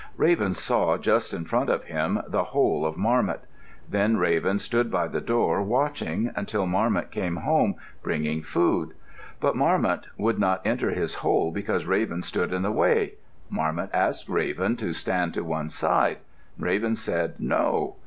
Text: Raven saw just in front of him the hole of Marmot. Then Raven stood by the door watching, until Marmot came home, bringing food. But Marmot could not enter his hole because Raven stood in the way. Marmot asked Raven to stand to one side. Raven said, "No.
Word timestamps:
Raven 0.17 0.55
saw 0.55 0.97
just 0.97 1.31
in 1.31 1.45
front 1.45 1.69
of 1.69 1.83
him 1.83 2.23
the 2.27 2.45
hole 2.45 2.87
of 2.87 2.97
Marmot. 2.97 3.41
Then 3.87 4.17
Raven 4.17 4.57
stood 4.57 4.89
by 4.89 5.07
the 5.07 5.21
door 5.21 5.61
watching, 5.61 6.31
until 6.35 6.65
Marmot 6.65 7.11
came 7.11 7.35
home, 7.35 7.75
bringing 8.01 8.41
food. 8.41 8.95
But 9.39 9.55
Marmot 9.55 10.07
could 10.19 10.39
not 10.39 10.65
enter 10.65 10.89
his 10.89 11.13
hole 11.21 11.51
because 11.51 11.85
Raven 11.85 12.23
stood 12.23 12.51
in 12.51 12.63
the 12.63 12.71
way. 12.71 13.13
Marmot 13.47 13.91
asked 13.93 14.27
Raven 14.27 14.75
to 14.77 14.91
stand 14.93 15.35
to 15.35 15.43
one 15.43 15.69
side. 15.69 16.17
Raven 16.57 16.95
said, 16.95 17.35
"No. 17.37 17.97